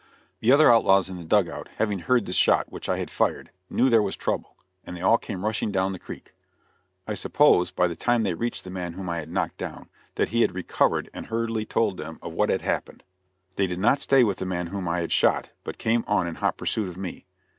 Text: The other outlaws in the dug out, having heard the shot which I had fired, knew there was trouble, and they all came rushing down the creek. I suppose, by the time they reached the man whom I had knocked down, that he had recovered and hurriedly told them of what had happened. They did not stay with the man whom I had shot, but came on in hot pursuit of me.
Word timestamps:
The 0.39 0.51
other 0.51 0.71
outlaws 0.71 1.11
in 1.11 1.19
the 1.19 1.23
dug 1.23 1.47
out, 1.47 1.69
having 1.75 1.99
heard 1.99 2.25
the 2.25 2.33
shot 2.33 2.71
which 2.71 2.89
I 2.89 2.97
had 2.97 3.11
fired, 3.11 3.51
knew 3.69 3.87
there 3.87 4.01
was 4.01 4.15
trouble, 4.15 4.55
and 4.83 4.97
they 4.97 5.01
all 5.01 5.19
came 5.19 5.45
rushing 5.45 5.71
down 5.71 5.91
the 5.91 5.99
creek. 5.99 6.33
I 7.07 7.13
suppose, 7.13 7.69
by 7.69 7.85
the 7.87 7.95
time 7.95 8.23
they 8.23 8.33
reached 8.33 8.63
the 8.63 8.71
man 8.71 8.93
whom 8.93 9.07
I 9.11 9.17
had 9.19 9.29
knocked 9.29 9.57
down, 9.59 9.89
that 10.15 10.29
he 10.29 10.41
had 10.41 10.55
recovered 10.55 11.11
and 11.13 11.27
hurriedly 11.27 11.65
told 11.67 11.97
them 11.97 12.17
of 12.23 12.33
what 12.33 12.49
had 12.49 12.63
happened. 12.63 13.03
They 13.57 13.67
did 13.67 13.77
not 13.77 13.99
stay 13.99 14.23
with 14.23 14.39
the 14.39 14.45
man 14.47 14.65
whom 14.73 14.87
I 14.87 15.01
had 15.01 15.11
shot, 15.11 15.51
but 15.63 15.77
came 15.77 16.03
on 16.07 16.25
in 16.25 16.33
hot 16.33 16.57
pursuit 16.57 16.89
of 16.89 16.97
me. 16.97 17.27